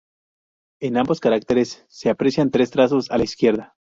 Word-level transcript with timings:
En 0.81 0.97
ambos 0.97 1.19
caracteres 1.19 1.85
se 1.87 2.09
aprecian 2.09 2.49
tres 2.49 2.71
trazos 2.71 3.11
a 3.11 3.19
la 3.19 3.23
izquierda. 3.23 3.75